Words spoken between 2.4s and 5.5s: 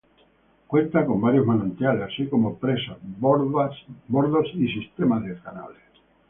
presas, bordos y sistemas de